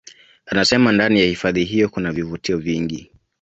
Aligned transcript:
Anasema 0.45 0.91
ndani 0.91 1.19
ya 1.19 1.25
hifadhi 1.25 1.63
hiyo 1.63 1.89
kuna 1.89 2.11
vivutio 2.11 2.57
vingi 2.57 3.11